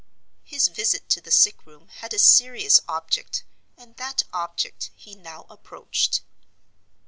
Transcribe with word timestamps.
His 0.43 0.67
visit 0.67 1.09
to 1.09 1.21
the 1.21 1.29
sick 1.29 1.63
room 1.63 1.87
had 1.89 2.11
a 2.11 2.17
serious 2.17 2.81
object, 2.89 3.43
and 3.77 3.95
that 3.97 4.23
object 4.33 4.89
he 4.95 5.11
had 5.11 5.19
now 5.21 5.45
approached. 5.47 6.21